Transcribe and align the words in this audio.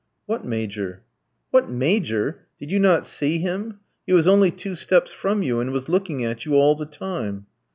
"What 0.25 0.43
Major?" 0.43 1.03
"What 1.51 1.69
Major! 1.69 2.47
Did 2.57 2.71
you 2.71 2.79
not 2.79 3.05
see 3.05 3.37
him? 3.37 3.81
He 4.07 4.13
was 4.13 4.25
only 4.25 4.49
two 4.49 4.75
steps 4.75 5.11
from 5.11 5.43
you, 5.43 5.59
and 5.59 5.69
was 5.71 5.89
looking 5.89 6.25
at 6.25 6.43
you 6.43 6.55
all 6.55 6.73
the 6.73 6.87
time." 6.87 7.45